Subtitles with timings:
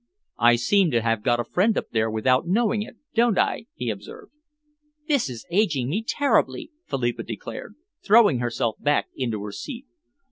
[0.39, 3.91] "I seem to have got a friend up there without knowing it, don't I?" he
[3.91, 4.31] observed.
[5.07, 9.85] "This is aging me terribly," Philippa declared, throwing herself back into her seat.